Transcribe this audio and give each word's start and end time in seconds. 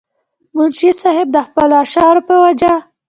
منشي 0.55 0.91
صېب 1.01 1.27
د 1.33 1.37
خپلو 1.47 1.75
اشعارو 1.85 2.21
پۀ 2.27 2.35
وجه 2.43 2.73